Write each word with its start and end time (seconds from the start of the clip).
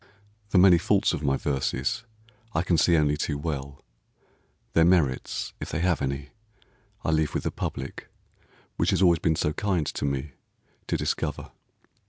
The 0.49 0.57
many 0.57 0.79
faults 0.79 1.13
of 1.13 1.21
my 1.21 1.37
verses 1.37 2.05
I 2.55 2.63
can 2.63 2.75
see 2.75 2.97
only 2.97 3.15
too 3.15 3.37
well; 3.37 3.85
their 4.73 4.83
merits, 4.83 5.53
if 5.61 5.69
they 5.69 5.81
have 5.81 6.01
any, 6.01 6.29
I 7.03 7.11
leave 7.11 7.35
with 7.35 7.43
the 7.43 7.51
public 7.51 8.07
which 8.77 8.89
has 8.89 9.03
always 9.03 9.19
been 9.19 9.35
so 9.35 9.53
kind 9.53 9.85
to 9.85 10.03
me 10.05 10.31
to 10.87 10.97
discover. 10.97 11.51